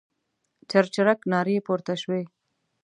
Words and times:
چرچرک 0.69 1.19
نارې 1.31 1.57
پورته 1.65 1.93
شوې. 2.01 2.21